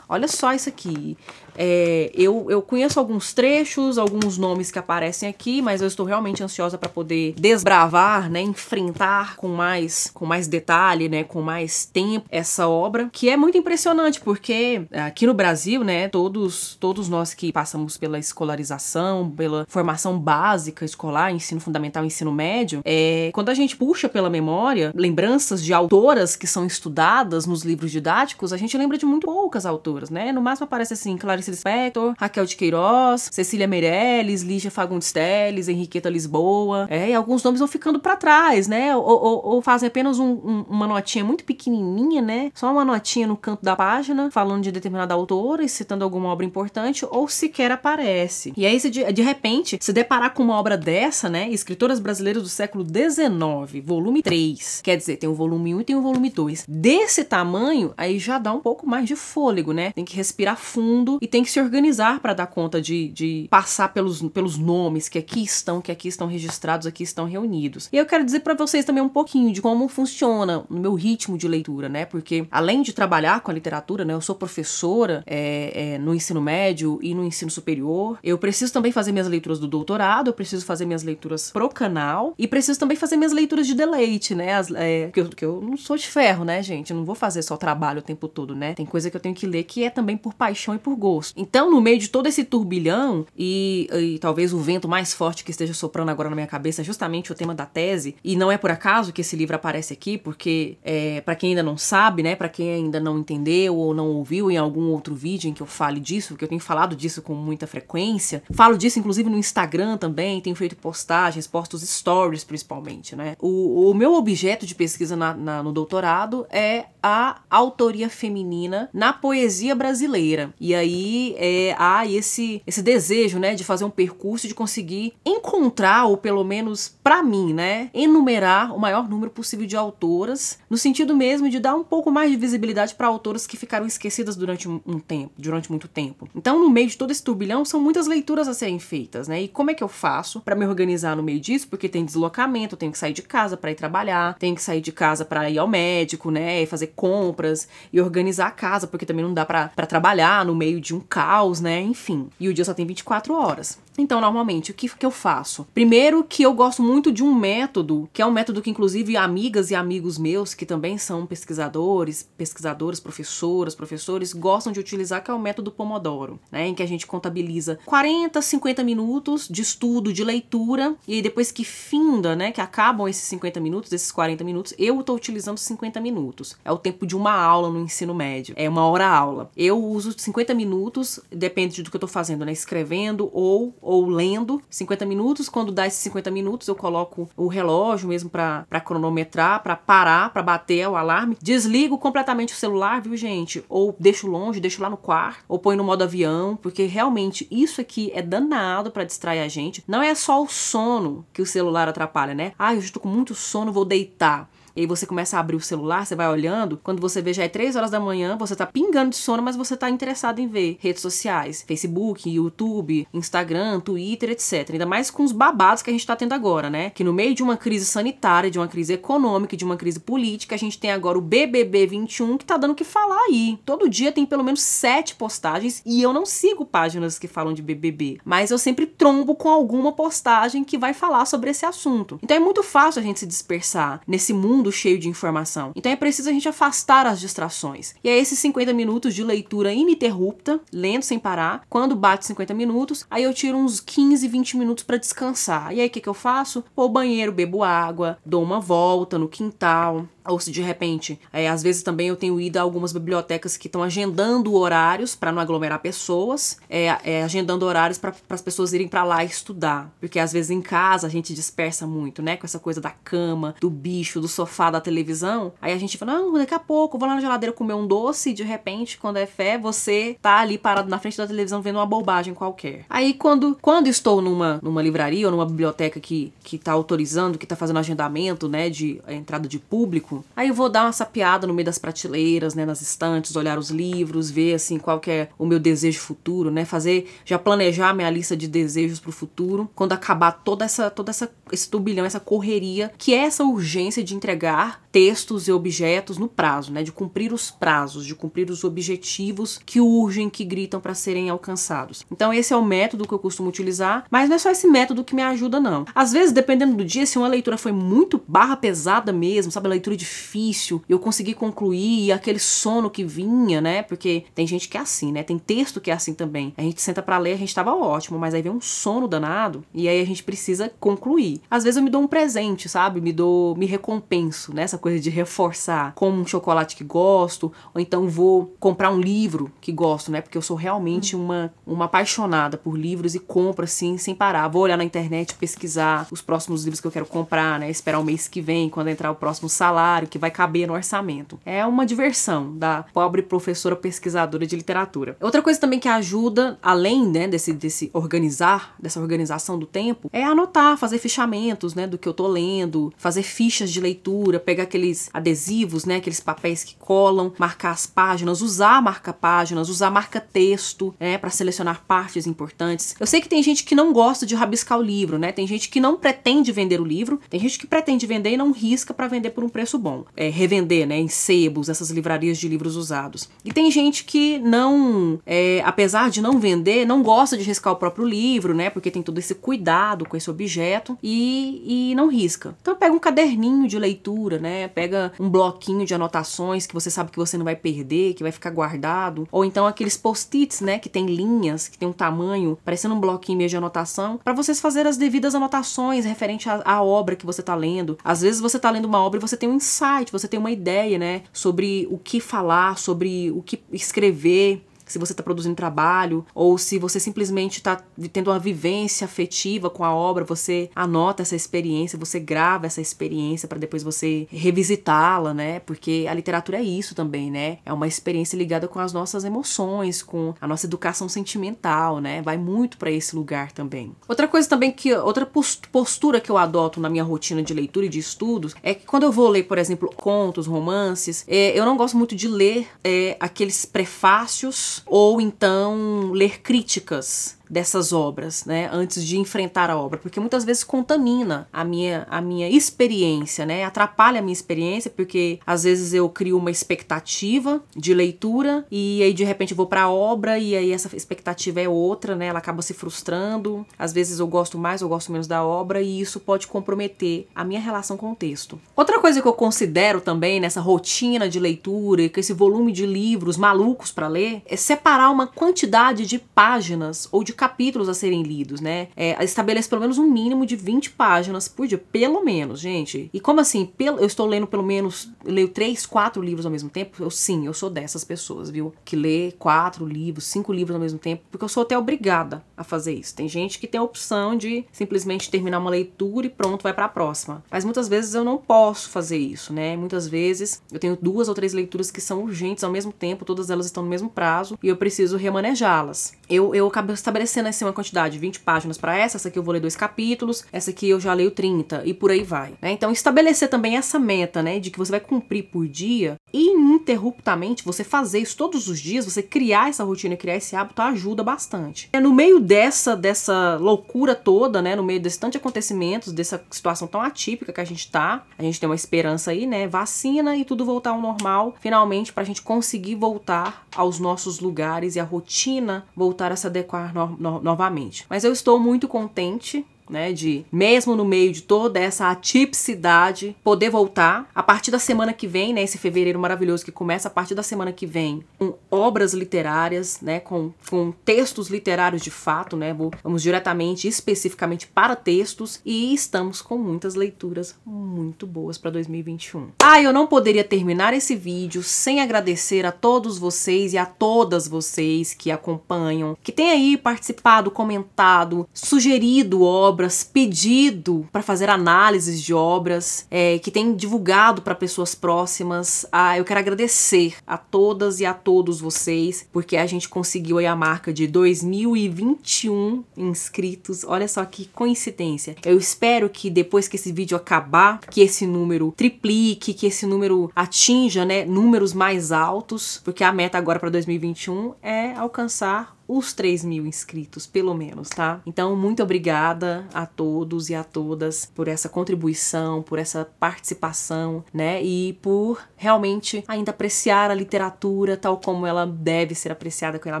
Olha 0.06 0.28
só 0.28 0.52
isso 0.52 0.68
aqui. 0.68 1.16
É, 1.56 2.10
eu, 2.14 2.46
eu 2.50 2.62
conheço 2.62 2.98
alguns 2.98 3.32
trechos, 3.32 3.98
alguns 3.98 4.38
nomes 4.38 4.70
que 4.70 4.78
aparecem 4.78 5.28
aqui, 5.28 5.62
mas 5.62 5.80
eu 5.80 5.88
estou 5.88 6.06
realmente 6.06 6.42
ansiosa 6.42 6.78
para 6.78 6.88
poder 6.88 7.34
desbravar, 7.38 8.30
né, 8.30 8.40
enfrentar 8.40 9.36
com 9.36 9.48
mais 9.48 10.10
com 10.12 10.26
mais 10.26 10.46
detalhe, 10.46 11.08
né, 11.08 11.24
com 11.24 11.40
mais 11.40 11.84
tempo 11.84 12.26
essa 12.30 12.68
obra, 12.68 13.08
que 13.12 13.28
é 13.28 13.36
muito 13.36 13.56
impressionante 13.58 14.20
porque 14.20 14.82
aqui 14.92 15.26
no 15.26 15.34
Brasil, 15.34 15.84
né, 15.84 16.08
todos 16.08 16.76
todos 16.80 17.08
nós 17.08 17.34
que 17.34 17.52
passamos 17.52 17.96
pela 17.96 18.18
escolarização, 18.18 19.30
pela 19.30 19.66
formação 19.68 20.18
básica 20.18 20.84
escolar, 20.84 21.32
ensino 21.32 21.60
fundamental, 21.60 22.04
ensino 22.04 22.32
médio, 22.32 22.80
é, 22.84 23.30
quando 23.32 23.48
a 23.48 23.54
gente 23.54 23.76
puxa 23.76 24.08
pela 24.08 24.30
memória 24.30 24.92
lembranças 24.94 25.62
de 25.62 25.72
autoras 25.72 26.36
que 26.36 26.46
são 26.46 26.66
estudadas 26.66 27.46
nos 27.46 27.62
livros 27.62 27.90
didáticos, 27.90 28.52
a 28.52 28.56
gente 28.56 28.76
lembra 28.76 28.98
de 28.98 29.06
muito 29.06 29.26
poucas 29.26 29.66
autoras, 29.66 30.10
né? 30.10 30.32
No 30.32 30.40
máximo 30.40 30.64
aparece 30.64 30.94
assim, 30.94 31.16
Clarice 31.16 31.43
Clarice 31.44 31.50
Lispector, 31.50 32.14
Raquel 32.18 32.46
de 32.46 32.56
Queiroz, 32.56 33.28
Cecília 33.32 33.66
Meirelles, 33.66 34.42
Lígia 34.42 34.70
Fagundes 34.70 35.12
Telles, 35.12 35.68
Henriqueta 35.68 36.08
Lisboa. 36.08 36.86
É, 36.90 37.10
e 37.10 37.14
alguns 37.14 37.42
nomes 37.42 37.60
vão 37.60 37.68
ficando 37.68 37.98
para 37.98 38.16
trás, 38.16 38.66
né? 38.66 38.96
Ou, 38.96 39.04
ou, 39.04 39.46
ou 39.46 39.62
fazem 39.62 39.86
apenas 39.86 40.18
um, 40.18 40.32
um, 40.32 40.64
uma 40.68 40.86
notinha 40.86 41.24
muito 41.24 41.44
pequenininha, 41.44 42.22
né? 42.22 42.50
Só 42.54 42.70
uma 42.70 42.84
notinha 42.84 43.26
no 43.26 43.36
canto 43.36 43.62
da 43.62 43.76
página, 43.76 44.30
falando 44.30 44.62
de 44.62 44.72
determinada 44.72 45.14
autora 45.14 45.62
e 45.62 45.68
citando 45.68 46.04
alguma 46.04 46.28
obra 46.28 46.46
importante, 46.46 47.06
ou 47.10 47.28
sequer 47.28 47.70
aparece. 47.70 48.52
E 48.56 48.66
aí, 48.66 48.78
de, 48.78 49.12
de 49.12 49.22
repente, 49.22 49.78
se 49.80 49.92
deparar 49.92 50.32
com 50.32 50.42
uma 50.42 50.58
obra 50.58 50.76
dessa, 50.76 51.28
né? 51.28 51.50
Escritoras 51.50 52.00
brasileiras 52.00 52.42
do 52.42 52.48
século 52.48 52.84
XIX, 52.84 53.84
volume 53.84 54.22
3. 54.22 54.80
Quer 54.82 54.96
dizer, 54.96 55.16
tem 55.16 55.28
o 55.28 55.34
volume 55.34 55.74
1 55.74 55.80
e 55.80 55.84
tem 55.84 55.96
o 55.96 56.02
volume 56.02 56.30
2. 56.30 56.64
Desse 56.68 57.24
tamanho, 57.24 57.92
aí 57.96 58.18
já 58.18 58.38
dá 58.38 58.52
um 58.52 58.60
pouco 58.60 58.86
mais 58.86 59.06
de 59.06 59.16
fôlego, 59.16 59.72
né? 59.72 59.92
Tem 59.92 60.04
que 60.04 60.16
respirar 60.16 60.56
fundo 60.56 61.18
e 61.20 61.26
tem 61.34 61.42
que 61.42 61.50
se 61.50 61.60
organizar 61.60 62.20
para 62.20 62.32
dar 62.32 62.46
conta 62.46 62.80
de, 62.80 63.08
de 63.08 63.48
passar 63.50 63.88
pelos, 63.88 64.22
pelos 64.22 64.56
nomes 64.56 65.08
que 65.08 65.18
aqui 65.18 65.42
estão, 65.42 65.80
que 65.80 65.90
aqui 65.90 66.06
estão 66.06 66.28
registrados, 66.28 66.86
aqui 66.86 67.02
estão 67.02 67.24
reunidos. 67.24 67.88
E 67.92 67.96
eu 67.96 68.06
quero 68.06 68.24
dizer 68.24 68.38
para 68.38 68.54
vocês 68.54 68.84
também 68.84 69.02
um 69.02 69.08
pouquinho 69.08 69.52
de 69.52 69.60
como 69.60 69.88
funciona 69.88 70.64
o 70.70 70.74
meu 70.74 70.94
ritmo 70.94 71.36
de 71.36 71.48
leitura, 71.48 71.88
né? 71.88 72.04
Porque 72.04 72.46
além 72.52 72.82
de 72.82 72.92
trabalhar 72.92 73.40
com 73.40 73.50
a 73.50 73.54
literatura, 73.54 74.04
né, 74.04 74.14
eu 74.14 74.20
sou 74.20 74.36
professora 74.36 75.24
é, 75.26 75.94
é, 75.94 75.98
no 75.98 76.14
ensino 76.14 76.40
médio 76.40 77.00
e 77.02 77.12
no 77.16 77.24
ensino 77.24 77.50
superior. 77.50 78.16
Eu 78.22 78.38
preciso 78.38 78.72
também 78.72 78.92
fazer 78.92 79.10
minhas 79.10 79.26
leituras 79.26 79.58
do 79.58 79.66
doutorado, 79.66 80.28
eu 80.28 80.34
preciso 80.34 80.64
fazer 80.64 80.86
minhas 80.86 81.02
leituras 81.02 81.50
pro 81.50 81.68
canal 81.68 82.32
e 82.38 82.46
preciso 82.46 82.78
também 82.78 82.96
fazer 82.96 83.16
minhas 83.16 83.32
leituras 83.32 83.66
de 83.66 83.74
deleite, 83.74 84.36
né? 84.36 84.54
As, 84.54 84.70
é, 84.70 85.10
que, 85.12 85.18
eu, 85.18 85.28
que 85.30 85.44
eu 85.44 85.60
não 85.60 85.76
sou 85.76 85.96
de 85.96 86.06
ferro, 86.06 86.44
né, 86.44 86.62
gente? 86.62 86.92
Eu 86.92 86.96
não 86.96 87.04
vou 87.04 87.16
fazer 87.16 87.42
só 87.42 87.56
trabalho 87.56 87.98
o 87.98 88.02
tempo 88.02 88.28
todo, 88.28 88.54
né? 88.54 88.74
Tem 88.74 88.86
coisa 88.86 89.10
que 89.10 89.16
eu 89.16 89.20
tenho 89.20 89.34
que 89.34 89.48
ler 89.48 89.64
que 89.64 89.82
é 89.82 89.90
também 89.90 90.16
por 90.16 90.32
paixão 90.32 90.76
e 90.76 90.78
por 90.78 90.94
gosto. 90.94 91.23
Então, 91.36 91.70
no 91.70 91.80
meio 91.80 91.98
de 91.98 92.08
todo 92.08 92.26
esse 92.26 92.44
turbilhão 92.44 93.26
e, 93.36 93.88
e, 93.92 94.18
talvez 94.18 94.52
o 94.52 94.58
vento 94.58 94.88
mais 94.88 95.14
forte 95.14 95.44
que 95.44 95.50
esteja 95.50 95.74
soprando 95.74 96.10
agora 96.10 96.28
na 96.28 96.36
minha 96.36 96.46
cabeça 96.46 96.82
é 96.82 96.84
justamente 96.84 97.32
o 97.32 97.34
tema 97.34 97.54
da 97.54 97.66
tese, 97.66 98.16
e 98.22 98.36
não 98.36 98.50
é 98.50 98.58
por 98.58 98.70
acaso 98.70 99.12
que 99.12 99.20
esse 99.20 99.36
livro 99.36 99.56
aparece 99.56 99.92
aqui, 99.92 100.18
porque 100.18 100.76
é, 100.82 101.20
para 101.20 101.34
quem 101.34 101.50
ainda 101.50 101.62
não 101.62 101.76
sabe, 101.76 102.22
né, 102.22 102.34
para 102.34 102.48
quem 102.48 102.70
ainda 102.70 103.00
não 103.00 103.18
entendeu 103.18 103.76
ou 103.76 103.94
não 103.94 104.08
ouviu 104.08 104.50
em 104.50 104.56
algum 104.56 104.90
outro 104.90 105.14
vídeo 105.14 105.48
em 105.48 105.52
que 105.52 105.62
eu 105.62 105.66
fale 105.66 106.00
disso, 106.00 106.36
que 106.36 106.44
eu 106.44 106.48
tenho 106.48 106.60
falado 106.60 106.96
disso 106.96 107.22
com 107.22 107.34
muita 107.34 107.66
frequência, 107.66 108.42
falo 108.52 108.76
disso 108.76 108.98
inclusive 108.98 109.28
no 109.30 109.38
Instagram 109.38 109.96
também, 109.96 110.40
tenho 110.40 110.56
feito 110.56 110.76
postagens, 110.76 111.46
posto 111.46 111.78
stories 111.78 112.44
principalmente, 112.44 113.14
né. 113.14 113.36
O, 113.40 113.90
o 113.90 113.94
meu 113.94 114.14
objeto 114.14 114.66
de 114.66 114.74
pesquisa 114.74 115.16
na, 115.16 115.34
na, 115.34 115.62
no 115.62 115.72
doutorado 115.72 116.46
é 116.50 116.86
a 117.06 117.42
autoria 117.50 118.08
feminina 118.08 118.88
na 118.90 119.12
poesia 119.12 119.74
brasileira. 119.74 120.54
E 120.58 120.74
aí 120.74 121.34
é, 121.36 121.76
há 121.78 122.06
esse, 122.06 122.62
esse 122.66 122.80
desejo, 122.80 123.38
né, 123.38 123.54
de 123.54 123.62
fazer 123.62 123.84
um 123.84 123.90
percurso 123.90 124.48
de 124.48 124.54
conseguir 124.54 125.12
encontrar, 125.22 126.06
ou 126.06 126.16
pelo 126.16 126.42
menos 126.42 126.96
para 127.02 127.22
mim, 127.22 127.52
né, 127.52 127.90
enumerar 127.92 128.74
o 128.74 128.80
maior 128.80 129.06
número 129.06 129.30
possível 129.30 129.66
de 129.66 129.76
autoras, 129.76 130.58
no 130.70 130.78
sentido 130.78 131.14
mesmo 131.14 131.50
de 131.50 131.60
dar 131.60 131.74
um 131.74 131.84
pouco 131.84 132.10
mais 132.10 132.30
de 132.30 132.38
visibilidade 132.38 132.94
para 132.94 133.06
autoras 133.06 133.46
que 133.46 133.58
ficaram 133.58 133.86
esquecidas 133.86 134.34
durante 134.34 134.66
um, 134.66 134.98
tempo, 134.98 135.32
durante 135.36 135.70
muito 135.70 135.86
tempo. 135.86 136.26
Então, 136.34 136.58
no 136.58 136.70
meio 136.70 136.88
de 136.88 136.96
todo 136.96 137.10
esse 137.10 137.22
turbilhão, 137.22 137.66
são 137.66 137.80
muitas 137.80 138.06
leituras 138.06 138.48
a 138.48 138.54
serem 138.54 138.78
feitas, 138.78 139.28
né? 139.28 139.42
E 139.42 139.48
como 139.48 139.70
é 139.70 139.74
que 139.74 139.84
eu 139.84 139.88
faço 139.88 140.40
para 140.40 140.54
me 140.54 140.66
organizar 140.66 141.14
no 141.14 141.22
meio 141.22 141.38
disso? 141.38 141.68
Porque 141.68 141.86
tem 141.86 142.02
deslocamento, 142.02 142.78
tenho 142.78 142.92
que 142.92 142.98
sair 142.98 143.12
de 143.12 143.22
casa 143.22 143.58
para 143.58 143.70
ir 143.70 143.74
trabalhar, 143.74 144.38
tenho 144.38 144.54
que 144.54 144.62
sair 144.62 144.80
de 144.80 144.90
casa 144.90 145.22
para 145.22 145.50
ir 145.50 145.58
ao 145.58 145.68
médico, 145.68 146.30
né, 146.30 146.62
e 146.62 146.66
fazer 146.66 146.93
compras 146.94 147.68
e 147.92 148.00
organizar 148.00 148.46
a 148.46 148.50
casa, 148.50 148.86
porque 148.86 149.06
também 149.06 149.24
não 149.24 149.34
dá 149.34 149.44
para 149.44 149.68
trabalhar 149.86 150.44
no 150.44 150.54
meio 150.54 150.80
de 150.80 150.94
um 150.94 151.00
caos, 151.00 151.60
né? 151.60 151.80
Enfim. 151.80 152.28
E 152.38 152.48
o 152.48 152.54
dia 152.54 152.64
só 152.64 152.74
tem 152.74 152.86
24 152.86 153.34
horas. 153.34 153.78
Então, 153.96 154.20
normalmente, 154.20 154.70
o 154.70 154.74
que, 154.74 154.88
que 154.88 155.06
eu 155.06 155.10
faço? 155.10 155.66
Primeiro, 155.72 156.24
que 156.24 156.42
eu 156.42 156.52
gosto 156.52 156.82
muito 156.82 157.12
de 157.12 157.22
um 157.22 157.34
método, 157.34 158.08
que 158.12 158.20
é 158.20 158.26
um 158.26 158.32
método 158.32 158.60
que, 158.60 158.70
inclusive, 158.70 159.16
amigas 159.16 159.70
e 159.70 159.74
amigos 159.74 160.18
meus, 160.18 160.52
que 160.52 160.66
também 160.66 160.98
são 160.98 161.26
pesquisadores, 161.26 162.28
pesquisadoras, 162.36 162.98
professoras, 162.98 163.74
professores, 163.74 164.32
gostam 164.32 164.72
de 164.72 164.80
utilizar, 164.80 165.22
que 165.22 165.30
é 165.30 165.34
o 165.34 165.38
método 165.38 165.70
Pomodoro, 165.70 166.40
né? 166.50 166.66
Em 166.66 166.74
que 166.74 166.82
a 166.82 166.86
gente 166.86 167.06
contabiliza 167.06 167.78
40, 167.84 168.42
50 168.42 168.82
minutos 168.82 169.48
de 169.48 169.62
estudo, 169.62 170.12
de 170.12 170.24
leitura, 170.24 170.96
e 171.06 171.14
aí 171.14 171.22
depois 171.22 171.52
que 171.52 171.64
finda, 171.64 172.34
né? 172.34 172.50
Que 172.50 172.60
acabam 172.60 173.08
esses 173.08 173.24
50 173.24 173.60
minutos, 173.60 173.92
esses 173.92 174.10
40 174.10 174.42
minutos, 174.42 174.74
eu 174.78 175.02
tô 175.02 175.14
utilizando 175.14 175.58
50 175.58 176.00
minutos. 176.00 176.56
É 176.64 176.72
o 176.72 176.78
tempo 176.78 177.06
de 177.06 177.16
uma 177.16 177.32
aula 177.32 177.70
no 177.70 177.80
ensino 177.80 178.14
médio. 178.14 178.54
É 178.56 178.68
uma 178.68 178.86
hora 178.88 179.06
aula. 179.06 179.50
Eu 179.56 179.82
uso 179.82 180.12
50 180.16 180.52
minutos, 180.52 181.20
depende 181.30 181.82
do 181.82 181.90
que 181.90 181.96
eu 181.96 182.00
tô 182.00 182.08
fazendo, 182.08 182.44
né? 182.44 182.52
Escrevendo 182.52 183.30
ou 183.32 183.74
ou 183.84 184.06
lendo 184.06 184.60
50 184.68 185.04
minutos. 185.04 185.48
Quando 185.48 185.70
dá 185.70 185.86
esses 185.86 186.00
50 186.00 186.30
minutos, 186.30 186.66
eu 186.66 186.74
coloco 186.74 187.28
o 187.36 187.46
relógio 187.46 188.08
mesmo 188.08 188.30
para 188.30 188.80
cronometrar, 188.84 189.62
para 189.62 189.76
parar, 189.76 190.32
para 190.32 190.42
bater 190.42 190.88
o 190.88 190.96
alarme. 190.96 191.36
Desligo 191.40 191.98
completamente 191.98 192.52
o 192.52 192.56
celular, 192.56 193.00
viu, 193.00 193.16
gente? 193.16 193.64
Ou 193.68 193.94
deixo 193.98 194.26
longe, 194.26 194.60
deixo 194.60 194.82
lá 194.82 194.90
no 194.90 194.96
quarto, 194.96 195.44
ou 195.48 195.58
põe 195.58 195.76
no 195.76 195.84
modo 195.84 196.02
avião, 196.02 196.56
porque 196.56 196.84
realmente 196.84 197.46
isso 197.50 197.80
aqui 197.80 198.10
é 198.14 198.22
danado 198.22 198.90
para 198.90 199.04
distrair 199.04 199.40
a 199.40 199.48
gente. 199.48 199.84
Não 199.86 200.02
é 200.02 200.14
só 200.14 200.42
o 200.42 200.48
sono 200.48 201.26
que 201.32 201.42
o 201.42 201.46
celular 201.46 201.88
atrapalha, 201.88 202.34
né? 202.34 202.52
Ah, 202.58 202.74
eu 202.74 202.80
estou 202.80 203.02
com 203.02 203.08
muito 203.08 203.34
sono, 203.34 203.72
vou 203.72 203.84
deitar. 203.84 204.48
E 204.76 204.80
aí 204.80 204.86
você 204.86 205.06
começa 205.06 205.36
a 205.36 205.40
abrir 205.40 205.56
o 205.56 205.60
celular, 205.60 206.04
você 206.04 206.14
vai 206.14 206.28
olhando, 206.28 206.80
quando 206.82 207.00
você 207.00 207.22
vê 207.22 207.32
já 207.32 207.44
é 207.44 207.48
3 207.48 207.76
horas 207.76 207.90
da 207.90 208.00
manhã, 208.00 208.36
você 208.36 208.56
tá 208.56 208.66
pingando 208.66 209.10
de 209.10 209.16
sono, 209.16 209.42
mas 209.42 209.56
você 209.56 209.76
tá 209.76 209.88
interessado 209.88 210.40
em 210.40 210.48
ver 210.48 210.78
redes 210.80 211.00
sociais, 211.00 211.64
Facebook, 211.66 212.28
YouTube, 212.28 213.06
Instagram, 213.12 213.80
Twitter, 213.80 214.30
etc. 214.30 214.70
Ainda 214.72 214.86
mais 214.86 215.10
com 215.10 215.22
os 215.22 215.32
babados 215.32 215.82
que 215.82 215.90
a 215.90 215.92
gente 215.92 216.06
tá 216.06 216.16
tendo 216.16 216.32
agora, 216.32 216.68
né? 216.68 216.90
Que 216.90 217.04
no 217.04 217.12
meio 217.12 217.34
de 217.34 217.42
uma 217.42 217.56
crise 217.56 217.86
sanitária, 217.86 218.50
de 218.50 218.58
uma 218.58 218.68
crise 218.68 218.92
econômica, 218.92 219.56
de 219.56 219.64
uma 219.64 219.76
crise 219.76 220.00
política, 220.00 220.54
a 220.54 220.58
gente 220.58 220.78
tem 220.78 220.90
agora 220.90 221.18
o 221.18 221.22
BBB 221.22 221.86
21 221.86 222.38
que 222.38 222.44
tá 222.44 222.56
dando 222.56 222.72
o 222.72 222.74
que 222.74 222.84
falar 222.84 223.20
aí. 223.28 223.58
Todo 223.64 223.88
dia 223.88 224.10
tem 224.12 224.26
pelo 224.26 224.42
menos 224.42 224.60
sete 224.60 225.14
postagens 225.14 225.82
e 225.86 226.02
eu 226.02 226.12
não 226.12 226.26
sigo 226.26 226.64
páginas 226.64 227.18
que 227.18 227.28
falam 227.28 227.52
de 227.52 227.62
BBB, 227.62 228.18
mas 228.24 228.50
eu 228.50 228.58
sempre 228.58 228.86
trombo 228.86 229.34
com 229.34 229.48
alguma 229.48 229.92
postagem 229.92 230.64
que 230.64 230.78
vai 230.78 230.92
falar 230.92 231.26
sobre 231.26 231.50
esse 231.50 231.64
assunto. 231.64 232.18
Então 232.22 232.36
é 232.36 232.40
muito 232.40 232.62
fácil 232.62 233.00
a 233.00 233.04
gente 233.04 233.20
se 233.20 233.26
dispersar 233.26 234.00
nesse 234.06 234.32
mundo 234.32 234.63
mundo 234.64 234.72
cheio 234.72 234.98
de 234.98 235.08
informação. 235.08 235.72
Então 235.76 235.92
é 235.92 235.96
preciso 235.96 236.30
a 236.30 236.32
gente 236.32 236.48
afastar 236.48 237.06
as 237.06 237.20
distrações. 237.20 237.94
E 238.02 238.08
é 238.08 238.16
esses 238.16 238.38
50 238.38 238.72
minutos 238.72 239.14
de 239.14 239.22
leitura 239.22 239.72
ininterrupta, 239.72 240.60
lendo 240.72 241.02
sem 241.02 241.18
parar. 241.18 241.64
Quando 241.68 241.94
bate 241.94 242.26
50 242.26 242.54
minutos, 242.54 243.06
aí 243.10 243.24
eu 243.24 243.34
tiro 243.34 243.58
uns 243.58 243.80
15, 243.80 244.26
20 244.26 244.56
minutos 244.56 244.84
para 244.84 244.96
descansar. 244.96 245.72
E 245.74 245.80
aí 245.80 245.86
o 245.86 245.90
que, 245.90 246.00
que 246.00 246.08
eu 246.08 246.14
faço? 246.14 246.64
Vou 246.74 246.84
ao 246.84 246.88
banheiro, 246.88 247.32
bebo 247.32 247.62
água, 247.62 248.18
dou 248.24 248.42
uma 248.42 248.60
volta 248.60 249.18
no 249.18 249.28
quintal, 249.28 250.06
ou 250.26 250.38
se 250.40 250.50
de 250.50 250.62
repente, 250.62 251.20
é, 251.32 251.48
às 251.48 251.62
vezes 251.62 251.82
também 251.82 252.08
eu 252.08 252.16
tenho 252.16 252.40
ido 252.40 252.58
a 252.58 252.62
algumas 252.62 252.92
bibliotecas 252.92 253.56
que 253.56 253.68
estão 253.68 253.82
agendando 253.82 254.54
horários 254.54 255.14
para 255.14 255.32
não 255.32 255.40
aglomerar 255.40 255.80
pessoas, 255.80 256.58
é, 256.68 256.96
é 257.04 257.22
agendando 257.22 257.66
horários 257.66 257.98
para 257.98 258.14
as 258.30 258.42
pessoas 258.42 258.72
irem 258.72 258.88
para 258.88 259.04
lá 259.04 259.24
estudar, 259.24 259.90
porque 260.00 260.18
às 260.18 260.32
vezes 260.32 260.50
em 260.50 260.62
casa 260.62 261.06
a 261.06 261.10
gente 261.10 261.34
dispersa 261.34 261.86
muito, 261.86 262.22
né, 262.22 262.36
com 262.36 262.46
essa 262.46 262.58
coisa 262.58 262.80
da 262.80 262.90
cama, 262.90 263.54
do 263.60 263.68
bicho, 263.68 264.20
do 264.20 264.28
sofá, 264.28 264.70
da 264.70 264.80
televisão. 264.80 265.52
Aí 265.60 265.72
a 265.72 265.78
gente 265.78 265.98
fala, 265.98 266.14
não, 266.14 266.32
daqui 266.34 266.54
a 266.54 266.58
pouco 266.58 266.96
eu 266.96 267.00
vou 267.00 267.08
lá 267.08 267.14
na 267.14 267.20
geladeira 267.20 267.52
comer 267.52 267.74
um 267.74 267.86
doce 267.86 268.30
e 268.30 268.34
de 268.34 268.42
repente, 268.42 268.98
quando 268.98 269.16
é 269.16 269.26
fé, 269.26 269.58
você 269.58 270.16
tá 270.20 270.38
ali 270.38 270.56
parado 270.56 270.88
na 270.88 270.98
frente 270.98 271.18
da 271.18 271.26
televisão 271.26 271.60
vendo 271.60 271.76
uma 271.76 271.86
bobagem 271.86 272.34
qualquer. 272.34 272.84
Aí 272.88 273.14
quando, 273.14 273.56
quando 273.60 273.88
estou 273.88 274.22
numa, 274.22 274.58
numa 274.62 274.82
livraria 274.82 275.26
ou 275.26 275.32
numa 275.32 275.46
biblioteca 275.46 276.00
que, 276.00 276.32
que 276.42 276.58
tá 276.58 276.72
autorizando, 276.72 277.38
que 277.38 277.46
tá 277.46 277.56
fazendo 277.56 277.78
agendamento, 277.78 278.48
né, 278.48 278.70
de 278.70 279.00
entrada 279.08 279.48
de 279.48 279.58
público, 279.58 280.13
Aí 280.36 280.48
eu 280.48 280.54
vou 280.54 280.68
dar 280.68 280.84
uma 280.84 280.92
sapiada 280.92 281.46
no 281.46 281.54
meio 281.54 281.66
das 281.66 281.78
prateleiras, 281.78 282.54
né, 282.54 282.66
nas 282.66 282.82
estantes, 282.82 283.34
olhar 283.36 283.58
os 283.58 283.70
livros, 283.70 284.30
ver 284.30 284.54
assim 284.54 284.78
qual 284.78 285.00
que 285.00 285.10
é 285.10 285.28
o 285.38 285.46
meu 285.46 285.58
desejo 285.58 286.00
futuro, 286.00 286.50
né, 286.50 286.64
fazer 286.64 287.08
já 287.24 287.38
planejar 287.38 287.94
minha 287.94 288.10
lista 288.10 288.36
de 288.36 288.46
desejos 288.46 289.00
para 289.00 289.10
o 289.10 289.12
futuro, 289.12 289.68
quando 289.74 289.92
acabar 289.92 290.32
toda 290.32 290.64
essa 290.64 290.90
toda 290.90 291.10
essa 291.10 291.30
esse 291.50 291.68
turbilhão, 291.68 292.04
essa 292.04 292.20
correria, 292.20 292.92
que 292.98 293.14
é 293.14 293.18
essa 293.18 293.44
urgência 293.44 294.02
de 294.02 294.14
entregar 294.14 294.82
textos 294.90 295.48
e 295.48 295.52
objetos 295.52 296.18
no 296.18 296.28
prazo, 296.28 296.72
né, 296.72 296.82
de 296.82 296.92
cumprir 296.92 297.32
os 297.32 297.50
prazos, 297.50 298.06
de 298.06 298.14
cumprir 298.14 298.50
os 298.50 298.62
objetivos 298.64 299.58
que 299.64 299.80
urgem, 299.80 300.30
que 300.30 300.44
gritam 300.44 300.80
para 300.80 300.94
serem 300.94 301.30
alcançados. 301.30 302.04
Então 302.10 302.32
esse 302.32 302.52
é 302.52 302.56
o 302.56 302.64
método 302.64 303.06
que 303.06 303.12
eu 303.12 303.18
costumo 303.18 303.48
utilizar, 303.48 304.04
mas 304.10 304.28
não 304.28 304.36
é 304.36 304.38
só 304.38 304.50
esse 304.50 304.66
método 304.66 305.04
que 305.04 305.14
me 305.14 305.22
ajuda 305.22 305.60
não. 305.60 305.84
Às 305.94 306.12
vezes, 306.12 306.32
dependendo 306.32 306.76
do 306.76 306.84
dia, 306.84 307.06
se 307.06 307.18
uma 307.18 307.28
leitura 307.28 307.58
foi 307.58 307.72
muito 307.72 308.22
barra 308.26 308.56
pesada 308.56 309.12
mesmo, 309.12 309.52
sabe, 309.52 309.66
a 309.66 309.70
leitura 309.70 309.96
de 309.96 310.03
difícil, 310.04 310.82
eu 310.88 310.98
consegui 310.98 311.34
concluir, 311.34 312.12
aquele 312.12 312.38
sono 312.38 312.90
que 312.90 313.02
vinha, 313.02 313.60
né? 313.60 313.82
Porque 313.82 314.24
tem 314.34 314.46
gente 314.46 314.68
que 314.68 314.76
é 314.76 314.80
assim, 314.80 315.10
né? 315.10 315.22
Tem 315.22 315.38
texto 315.38 315.80
que 315.80 315.90
é 315.90 315.94
assim 315.94 316.12
também. 316.12 316.52
A 316.56 316.62
gente 316.62 316.80
senta 316.82 317.02
para 317.02 317.18
ler, 317.18 317.32
a 317.32 317.38
gente 317.38 317.54
tava 317.54 317.74
ótimo, 317.74 318.18
mas 318.18 318.34
aí 318.34 318.42
vem 318.42 318.52
um 318.52 318.60
sono 318.60 319.08
danado 319.08 319.64
e 319.72 319.88
aí 319.88 320.00
a 320.00 320.06
gente 320.06 320.22
precisa 320.22 320.70
concluir. 320.78 321.40
Às 321.50 321.64
vezes 321.64 321.78
eu 321.78 321.82
me 321.82 321.90
dou 321.90 322.02
um 322.02 322.06
presente, 322.06 322.68
sabe? 322.68 323.00
Me 323.00 323.12
dou, 323.12 323.56
me 323.56 323.66
recompenso, 323.66 324.54
né? 324.54 324.62
Essa 324.62 324.78
coisa 324.78 325.00
de 325.00 325.08
reforçar, 325.08 325.92
como 325.94 326.20
um 326.20 326.26
chocolate 326.26 326.76
que 326.76 326.84
gosto, 326.84 327.52
ou 327.72 327.80
então 327.80 328.06
vou 328.08 328.54
comprar 328.60 328.90
um 328.90 329.00
livro 329.00 329.50
que 329.60 329.72
gosto, 329.72 330.10
né? 330.10 330.20
Porque 330.20 330.36
eu 330.36 330.42
sou 330.42 330.56
realmente 330.56 331.16
uma, 331.16 331.52
uma 331.66 331.86
apaixonada 331.86 332.58
por 332.58 332.76
livros 332.78 333.14
e 333.14 333.18
compro 333.18 333.64
assim 333.64 333.96
sem 333.96 334.14
parar. 334.14 334.48
Vou 334.48 334.62
olhar 334.62 334.76
na 334.76 334.84
internet, 334.84 335.34
pesquisar 335.34 336.06
os 336.10 336.20
próximos 336.20 336.64
livros 336.64 336.80
que 336.80 336.86
eu 336.86 336.92
quero 336.92 337.06
comprar, 337.06 337.58
né? 337.58 337.70
Esperar 337.70 337.98
o 337.98 338.04
mês 338.04 338.28
que 338.28 338.40
vem, 338.40 338.68
quando 338.68 338.88
entrar 338.88 339.10
o 339.10 339.14
próximo 339.14 339.48
salário 339.48 339.93
que 340.02 340.18
vai 340.18 340.30
caber 340.30 340.66
no 340.66 340.74
orçamento. 340.74 341.38
É 341.44 341.64
uma 341.64 341.86
diversão 341.86 342.56
da 342.56 342.84
pobre 342.92 343.22
professora 343.22 343.76
pesquisadora 343.76 344.46
de 344.46 344.56
literatura. 344.56 345.16
Outra 345.20 345.42
coisa 345.42 345.60
também 345.60 345.78
que 345.78 345.88
ajuda, 345.88 346.58
além 346.62 347.06
né, 347.06 347.28
desse, 347.28 347.52
desse 347.52 347.90
organizar, 347.92 348.74
dessa 348.78 349.00
organização 349.00 349.58
do 349.58 349.66
tempo, 349.66 350.10
é 350.12 350.24
anotar, 350.24 350.76
fazer 350.76 350.98
fichamentos 350.98 351.74
né, 351.74 351.86
do 351.86 351.98
que 351.98 352.08
eu 352.08 352.14
tô 352.14 352.26
lendo, 352.26 352.92
fazer 352.96 353.22
fichas 353.22 353.72
de 353.72 353.80
leitura, 353.80 354.40
pegar 354.40 354.64
aqueles 354.64 355.08
adesivos, 355.12 355.84
né, 355.84 355.96
aqueles 355.96 356.20
papéis 356.20 356.64
que 356.64 356.74
colam, 356.76 357.32
marcar 357.38 357.70
as 357.70 357.86
páginas, 357.86 358.40
usar 358.40 358.82
marca-páginas, 358.82 359.68
usar 359.68 359.90
marca-texto 359.90 360.94
né, 360.98 361.18
para 361.18 361.30
selecionar 361.30 361.84
partes 361.86 362.26
importantes. 362.26 362.94
Eu 362.98 363.06
sei 363.06 363.20
que 363.20 363.28
tem 363.28 363.42
gente 363.42 363.64
que 363.64 363.74
não 363.74 363.92
gosta 363.92 364.26
de 364.26 364.34
rabiscar 364.34 364.78
o 364.78 364.82
livro, 364.82 365.18
né? 365.18 365.32
Tem 365.32 365.46
gente 365.46 365.68
que 365.68 365.80
não 365.80 365.96
pretende 365.96 366.52
vender 366.52 366.80
o 366.80 366.84
livro, 366.84 367.20
tem 367.28 367.40
gente 367.40 367.58
que 367.58 367.66
pretende 367.66 368.06
vender 368.06 368.30
e 368.30 368.36
não 368.36 368.52
risca 368.52 368.94
para 368.94 369.08
vender 369.08 369.30
por 369.30 369.44
um 369.44 369.48
preço 369.48 369.78
bom. 369.84 370.04
É, 370.16 370.28
revender, 370.30 370.86
né, 370.86 370.98
em 370.98 371.08
sebos, 371.08 371.68
essas 371.68 371.90
livrarias 371.90 372.38
de 372.38 372.48
livros 372.48 372.74
usados. 372.74 373.28
E 373.44 373.52
tem 373.52 373.70
gente 373.70 374.04
que 374.04 374.38
não, 374.38 375.20
é, 375.26 375.62
apesar 375.64 376.10
de 376.10 376.22
não 376.22 376.38
vender, 376.38 376.86
não 376.86 377.02
gosta 377.02 377.36
de 377.36 377.44
riscar 377.44 377.74
o 377.74 377.76
próprio 377.76 378.06
livro, 378.06 378.54
né, 378.54 378.70
porque 378.70 378.90
tem 378.90 379.02
todo 379.02 379.18
esse 379.18 379.34
cuidado 379.34 380.08
com 380.08 380.16
esse 380.16 380.30
objeto 380.30 380.98
e, 381.02 381.90
e 381.90 381.94
não 381.94 382.08
risca. 382.08 382.56
Então 382.62 382.74
pega 382.74 382.94
um 382.94 382.98
caderninho 382.98 383.68
de 383.68 383.78
leitura, 383.78 384.38
né, 384.38 384.68
pega 384.68 385.12
um 385.20 385.28
bloquinho 385.28 385.84
de 385.84 385.94
anotações 385.94 386.66
que 386.66 386.74
você 386.74 386.90
sabe 386.90 387.10
que 387.10 387.18
você 387.18 387.36
não 387.36 387.44
vai 387.44 387.54
perder, 387.54 388.14
que 388.14 388.22
vai 388.22 388.32
ficar 388.32 388.50
guardado, 388.50 389.28
ou 389.30 389.44
então 389.44 389.66
aqueles 389.66 389.96
post-its, 389.96 390.62
né, 390.62 390.78
que 390.78 390.88
tem 390.88 391.06
linhas, 391.06 391.68
que 391.68 391.76
tem 391.76 391.86
um 391.86 391.92
tamanho, 391.92 392.58
parecendo 392.64 392.94
um 392.94 393.00
bloquinho 393.00 393.38
meio 393.38 393.50
de 393.50 393.56
anotação, 393.56 394.18
para 394.24 394.32
vocês 394.32 394.60
fazer 394.60 394.86
as 394.86 394.96
devidas 394.96 395.34
anotações 395.34 396.06
referente 396.06 396.48
à, 396.48 396.62
à 396.64 396.82
obra 396.82 397.16
que 397.16 397.26
você 397.26 397.42
está 397.42 397.54
lendo. 397.54 397.98
Às 398.02 398.22
vezes 398.22 398.40
você 398.40 398.56
está 398.56 398.70
lendo 398.70 398.86
uma 398.86 399.02
obra 399.02 399.18
e 399.18 399.20
você 399.20 399.36
tem 399.36 399.48
um 399.48 399.60
insight, 399.74 400.12
você 400.12 400.28
tem 400.28 400.38
uma 400.38 400.50
ideia, 400.50 400.98
né, 400.98 401.22
sobre 401.32 401.86
o 401.90 401.98
que 401.98 402.20
falar, 402.20 402.78
sobre 402.78 403.30
o 403.32 403.42
que 403.42 403.60
escrever 403.72 404.62
se 404.94 404.98
você 404.98 405.12
está 405.12 405.24
produzindo 405.24 405.56
trabalho 405.56 406.24
ou 406.32 406.56
se 406.56 406.78
você 406.78 407.00
simplesmente 407.00 407.58
está 407.58 407.82
tendo 408.12 408.30
uma 408.30 408.38
vivência 408.38 409.04
afetiva 409.04 409.68
com 409.68 409.84
a 409.84 409.92
obra, 409.92 410.24
você 410.24 410.70
anota 410.72 411.22
essa 411.22 411.34
experiência, 411.34 411.98
você 411.98 412.20
grava 412.20 412.66
essa 412.66 412.80
experiência 412.80 413.48
para 413.48 413.58
depois 413.58 413.82
você 413.82 414.28
revisitá-la, 414.30 415.34
né? 415.34 415.58
Porque 415.58 416.06
a 416.08 416.14
literatura 416.14 416.58
é 416.58 416.62
isso 416.62 416.94
também, 416.94 417.28
né? 417.28 417.58
É 417.66 417.72
uma 417.72 417.88
experiência 417.88 418.36
ligada 418.36 418.68
com 418.68 418.78
as 418.78 418.92
nossas 418.92 419.24
emoções, 419.24 420.00
com 420.00 420.32
a 420.40 420.46
nossa 420.46 420.66
educação 420.66 421.08
sentimental, 421.08 422.00
né? 422.00 422.22
Vai 422.22 422.38
muito 422.38 422.78
para 422.78 422.92
esse 422.92 423.16
lugar 423.16 423.50
também. 423.50 423.96
Outra 424.06 424.28
coisa 424.28 424.48
também 424.48 424.70
que 424.70 424.94
outra 424.94 425.28
postura 425.72 426.20
que 426.20 426.30
eu 426.30 426.38
adoto 426.38 426.80
na 426.80 426.88
minha 426.88 427.02
rotina 427.02 427.42
de 427.42 427.52
leitura 427.52 427.86
e 427.86 427.88
de 427.88 427.98
estudos 427.98 428.54
é 428.62 428.74
que 428.74 428.86
quando 428.86 429.02
eu 429.02 429.10
vou 429.10 429.28
ler, 429.28 429.42
por 429.42 429.58
exemplo, 429.58 429.90
contos, 429.96 430.46
romances, 430.46 431.24
é, 431.26 431.58
eu 431.58 431.64
não 431.64 431.76
gosto 431.76 431.96
muito 431.96 432.14
de 432.14 432.28
ler 432.28 432.68
é, 432.84 433.16
aqueles 433.18 433.64
prefácios 433.64 434.83
ou 434.86 435.20
então 435.20 436.12
ler 436.12 436.40
críticas 436.40 437.38
dessas 437.48 437.92
obras, 437.92 438.44
né, 438.44 438.68
antes 438.72 439.04
de 439.04 439.18
enfrentar 439.18 439.70
a 439.70 439.76
obra, 439.76 439.98
porque 439.98 440.20
muitas 440.20 440.44
vezes 440.44 440.64
contamina 440.64 441.48
a 441.52 441.64
minha 441.64 442.06
a 442.10 442.20
minha 442.20 442.48
experiência, 442.48 443.44
né, 443.46 443.64
atrapalha 443.64 444.18
a 444.18 444.22
minha 444.22 444.32
experiência, 444.32 444.90
porque 444.90 445.38
às 445.46 445.64
vezes 445.64 445.92
eu 445.92 446.08
crio 446.08 446.38
uma 446.38 446.50
expectativa 446.50 447.62
de 447.76 447.94
leitura 447.94 448.66
e 448.70 449.02
aí 449.02 449.12
de 449.12 449.24
repente 449.24 449.52
eu 449.52 449.56
vou 449.56 449.66
para 449.66 449.82
a 449.82 449.90
obra 449.90 450.38
e 450.38 450.56
aí 450.56 450.72
essa 450.72 450.94
expectativa 450.96 451.60
é 451.60 451.68
outra, 451.68 452.14
né, 452.14 452.26
ela 452.26 452.38
acaba 452.38 452.62
se 452.62 452.74
frustrando. 452.74 453.66
Às 453.78 453.92
vezes 453.92 454.18
eu 454.18 454.26
gosto 454.26 454.58
mais 454.58 454.82
ou 454.82 454.88
gosto 454.88 455.12
menos 455.12 455.26
da 455.26 455.44
obra 455.44 455.80
e 455.80 456.00
isso 456.00 456.20
pode 456.20 456.46
comprometer 456.46 457.28
a 457.34 457.44
minha 457.44 457.60
relação 457.60 457.96
com 457.96 458.12
o 458.12 458.16
texto. 458.16 458.60
Outra 458.74 459.00
coisa 459.00 459.20
que 459.20 459.28
eu 459.28 459.32
considero 459.32 460.00
também 460.00 460.40
nessa 460.40 460.60
rotina 460.60 461.28
de 461.28 461.38
leitura 461.38 462.02
e 462.02 462.08
com 462.08 462.20
esse 462.20 462.32
volume 462.32 462.72
de 462.72 462.86
livros 462.86 463.36
malucos 463.36 463.92
para 463.92 464.08
ler 464.08 464.42
é 464.46 464.56
separar 464.56 465.10
uma 465.10 465.26
quantidade 465.26 466.06
de 466.06 466.18
páginas 466.18 467.08
ou 467.12 467.22
de 467.22 467.32
capítulos 467.34 467.88
a 467.88 467.94
serem 467.94 468.22
lidos, 468.22 468.60
né? 468.60 468.88
É, 468.96 469.22
estabelece 469.24 469.68
pelo 469.68 469.80
menos 469.80 469.98
um 469.98 470.10
mínimo 470.10 470.46
de 470.46 470.56
20 470.56 470.90
páginas 470.90 471.48
por 471.48 471.66
dia, 471.66 471.78
pelo 471.78 472.24
menos, 472.24 472.60
gente. 472.60 473.10
E 473.12 473.20
como 473.20 473.40
assim? 473.40 473.66
Pelo, 473.66 473.98
eu 473.98 474.06
estou 474.06 474.26
lendo 474.26 474.46
pelo 474.46 474.62
menos, 474.62 475.10
leio 475.24 475.48
três, 475.48 475.86
quatro 475.86 476.22
livros 476.22 476.46
ao 476.46 476.52
mesmo 476.52 476.70
tempo? 476.70 477.02
Eu 477.02 477.10
sim, 477.10 477.46
eu 477.46 477.54
sou 477.54 477.70
dessas 477.70 478.04
pessoas, 478.04 478.50
viu? 478.50 478.72
Que 478.84 478.96
lê 478.96 479.32
quatro 479.38 479.86
livros, 479.86 480.24
cinco 480.24 480.52
livros 480.52 480.74
ao 480.74 480.80
mesmo 480.80 480.98
tempo, 480.98 481.22
porque 481.30 481.44
eu 481.44 481.48
sou 481.48 481.62
até 481.62 481.76
obrigada 481.76 482.44
a 482.56 482.64
fazer 482.64 482.94
isso. 482.94 483.14
Tem 483.14 483.28
gente 483.28 483.58
que 483.58 483.66
tem 483.66 483.78
a 483.78 483.84
opção 483.84 484.36
de 484.36 484.64
simplesmente 484.72 485.30
terminar 485.30 485.58
uma 485.58 485.70
leitura 485.70 486.26
e 486.26 486.30
pronto, 486.30 486.62
vai 486.62 486.72
para 486.72 486.84
a 486.84 486.88
próxima. 486.88 487.42
Mas 487.50 487.64
muitas 487.64 487.88
vezes 487.88 488.14
eu 488.14 488.24
não 488.24 488.38
posso 488.38 488.88
fazer 488.90 489.18
isso, 489.18 489.52
né? 489.52 489.76
Muitas 489.76 490.06
vezes 490.08 490.62
eu 490.72 490.78
tenho 490.78 490.96
duas 491.00 491.28
ou 491.28 491.34
três 491.34 491.52
leituras 491.52 491.90
que 491.90 492.00
são 492.00 492.22
urgentes 492.22 492.64
ao 492.64 492.70
mesmo 492.70 492.92
tempo, 492.92 493.24
todas 493.24 493.50
elas 493.50 493.66
estão 493.66 493.82
no 493.82 493.88
mesmo 493.88 494.08
prazo 494.08 494.58
e 494.62 494.68
eu 494.68 494.76
preciso 494.76 495.16
remanejá-las. 495.16 496.14
Eu, 496.28 496.54
eu 496.54 496.66
acabo 496.66 496.92
estabelecendo 496.92 497.23
estabelecendo 497.24 497.48
assim 497.48 497.64
uma 497.64 497.72
quantidade, 497.72 498.18
20 498.18 498.40
páginas 498.40 498.78
para 498.78 498.96
essa, 498.96 499.16
essa 499.16 499.28
aqui 499.28 499.38
eu 499.38 499.42
vou 499.42 499.52
ler 499.52 499.60
dois 499.60 499.74
capítulos, 499.74 500.44
essa 500.52 500.70
aqui 500.70 500.88
eu 500.88 501.00
já 501.00 501.12
leio 501.12 501.30
30 501.30 501.82
e 501.84 501.92
por 501.92 502.10
aí 502.10 502.22
vai. 502.22 502.54
Né? 502.60 502.72
Então 502.72 502.92
estabelecer 502.92 503.48
também 503.48 503.76
essa 503.76 503.98
meta, 503.98 504.42
né, 504.42 504.60
de 504.60 504.70
que 504.70 504.78
você 504.78 504.90
vai 504.90 505.00
cumprir 505.00 505.44
por 505.44 505.66
dia 505.66 506.16
ininterruptamente, 506.32 507.64
você 507.64 507.84
fazer 507.84 508.18
isso 508.18 508.36
todos 508.36 508.68
os 508.68 508.78
dias, 508.78 509.04
você 509.04 509.22
criar 509.22 509.68
essa 509.68 509.84
rotina, 509.84 510.16
criar 510.16 510.36
esse 510.36 510.54
hábito 510.54 510.82
ajuda 510.82 511.22
bastante. 511.22 511.88
É 511.92 512.00
no 512.00 512.12
meio 512.12 512.40
dessa 512.40 512.96
dessa 512.96 513.56
loucura 513.56 514.14
toda, 514.14 514.60
né, 514.60 514.76
no 514.76 514.82
meio 514.82 515.00
desse 515.00 515.18
tanto 515.18 515.32
de 515.32 515.38
acontecimentos, 515.38 516.12
dessa 516.12 516.44
situação 516.50 516.86
tão 516.86 517.00
atípica 517.00 517.52
que 517.52 517.60
a 517.60 517.64
gente 517.64 517.90
tá, 517.90 518.24
a 518.38 518.42
gente 518.42 518.60
tem 518.60 518.68
uma 518.68 518.74
esperança 518.74 519.30
aí, 519.30 519.46
né, 519.46 519.66
vacina 519.66 520.36
e 520.36 520.44
tudo 520.44 520.64
voltar 520.64 520.90
ao 520.90 521.00
normal, 521.00 521.54
finalmente 521.60 522.12
pra 522.12 522.24
gente 522.24 522.42
conseguir 522.42 522.96
voltar 522.96 523.66
aos 523.74 523.98
nossos 523.98 524.40
lugares 524.40 524.96
e 524.96 525.00
a 525.00 525.04
rotina 525.04 525.86
voltar 525.94 526.32
a 526.32 526.36
se 526.36 526.46
adequar 526.46 526.92
no 526.92 527.13
no 527.18 527.40
novamente. 527.40 528.06
Mas 528.08 528.24
eu 528.24 528.32
estou 528.32 528.58
muito 528.58 528.88
contente 528.88 529.64
né, 529.88 530.12
de 530.12 530.44
mesmo 530.50 530.96
no 530.96 531.04
meio 531.04 531.32
de 531.32 531.42
toda 531.42 531.78
essa 531.78 532.10
atipicidade, 532.10 533.36
poder 533.42 533.70
voltar 533.70 534.28
a 534.34 534.42
partir 534.42 534.70
da 534.70 534.78
semana 534.78 535.12
que 535.12 535.26
vem, 535.26 535.52
né, 535.52 535.62
esse 535.62 535.78
fevereiro 535.78 536.18
maravilhoso 536.18 536.64
que 536.64 536.72
começa 536.72 537.08
a 537.08 537.10
partir 537.10 537.34
da 537.34 537.42
semana 537.42 537.72
que 537.72 537.86
vem, 537.86 538.22
com 538.38 538.54
obras 538.70 539.14
literárias, 539.14 540.00
né, 540.00 540.20
com, 540.20 540.52
com 540.68 540.92
textos 541.04 541.48
literários 541.48 542.02
de 542.02 542.10
fato, 542.10 542.56
né, 542.56 542.76
vamos 543.02 543.22
diretamente, 543.22 543.88
especificamente 543.88 544.66
para 544.66 544.96
textos 544.96 545.60
e 545.64 545.94
estamos 545.94 546.40
com 546.40 546.56
muitas 546.58 546.94
leituras 546.94 547.56
muito 547.64 548.26
boas 548.26 548.58
para 548.58 548.70
2021. 548.70 549.48
Ah, 549.62 549.80
eu 549.80 549.92
não 549.92 550.06
poderia 550.06 550.44
terminar 550.44 550.94
esse 550.94 551.14
vídeo 551.14 551.62
sem 551.62 552.00
agradecer 552.00 552.64
a 552.66 552.72
todos 552.72 553.18
vocês 553.18 553.72
e 553.72 553.78
a 553.78 553.86
todas 553.86 554.48
vocês 554.48 555.14
que 555.14 555.30
acompanham, 555.30 556.16
que 556.22 556.32
têm 556.32 556.50
aí 556.50 556.76
participado, 556.76 557.50
comentado, 557.50 558.48
sugerido 558.52 559.42
obras 559.42 559.83
obras, 559.84 560.02
pedido 560.02 561.06
para 561.12 561.22
fazer 561.22 561.48
análises 561.50 562.20
de 562.22 562.32
obras, 562.32 563.06
é, 563.10 563.38
que 563.38 563.50
tem 563.50 563.74
divulgado 563.74 564.42
para 564.42 564.54
pessoas 564.54 564.94
próximas. 564.94 565.86
Ah, 565.92 566.18
eu 566.18 566.24
quero 566.24 566.40
agradecer 566.40 567.14
a 567.26 567.36
todas 567.36 568.00
e 568.00 568.06
a 568.06 568.14
todos 568.14 568.60
vocês, 568.60 569.26
porque 569.32 569.56
a 569.56 569.66
gente 569.66 569.88
conseguiu 569.88 570.38
aí 570.38 570.46
a 570.46 570.56
marca 570.56 570.92
de 570.92 571.06
2021 571.06 572.84
inscritos. 572.96 573.84
Olha 573.84 574.08
só 574.08 574.24
que 574.24 574.46
coincidência. 574.46 575.36
Eu 575.44 575.58
espero 575.58 576.08
que 576.08 576.30
depois 576.30 576.66
que 576.66 576.76
esse 576.76 576.92
vídeo 576.92 577.16
acabar, 577.16 577.80
que 577.80 578.00
esse 578.00 578.26
número 578.26 578.72
triplique, 578.76 579.54
que 579.54 579.66
esse 579.66 579.86
número 579.86 580.30
atinja, 580.34 581.04
né, 581.04 581.24
números 581.24 581.72
mais 581.72 582.12
altos, 582.12 582.80
porque 582.84 583.04
a 583.04 583.12
meta 583.12 583.38
agora 583.38 583.58
para 583.58 583.70
2021 583.70 584.54
é 584.62 584.92
alcançar 584.94 585.73
os 585.86 586.12
3 586.12 586.44
mil 586.44 586.66
inscritos, 586.66 587.26
pelo 587.26 587.54
menos, 587.54 587.88
tá? 587.88 588.20
Então, 588.26 588.56
muito 588.56 588.82
obrigada 588.82 589.66
a 589.72 589.86
todos 589.86 590.50
e 590.50 590.54
a 590.54 590.64
todas 590.64 591.26
por 591.34 591.48
essa 591.48 591.68
contribuição, 591.68 592.62
por 592.62 592.78
essa 592.78 593.08
participação, 593.18 594.24
né? 594.32 594.62
E 594.62 594.94
por 595.02 595.42
realmente 595.56 596.24
ainda 596.26 596.50
apreciar 596.50 597.10
a 597.10 597.14
literatura 597.14 597.96
tal 597.96 598.18
como 598.18 598.46
ela 598.46 598.66
deve 598.66 599.14
ser 599.14 599.32
apreciada, 599.32 599.78
como 599.78 599.94
ela 599.94 600.00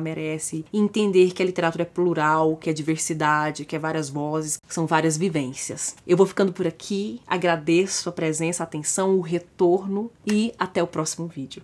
merece. 0.00 0.64
E 0.72 0.78
entender 0.78 1.32
que 1.32 1.42
a 1.42 1.46
literatura 1.46 1.82
é 1.82 1.86
plural, 1.86 2.56
que 2.56 2.70
é 2.70 2.72
diversidade, 2.72 3.64
que 3.64 3.76
é 3.76 3.78
várias 3.78 4.08
vozes, 4.08 4.58
que 4.66 4.74
são 4.74 4.86
várias 4.86 5.16
vivências. 5.16 5.96
Eu 6.06 6.16
vou 6.16 6.26
ficando 6.26 6.52
por 6.52 6.66
aqui, 6.66 7.20
agradeço 7.26 8.08
a 8.08 8.12
presença, 8.12 8.62
a 8.62 8.64
atenção, 8.64 9.16
o 9.16 9.20
retorno 9.20 10.10
e 10.26 10.52
até 10.58 10.82
o 10.82 10.86
próximo 10.86 11.26
vídeo. 11.26 11.62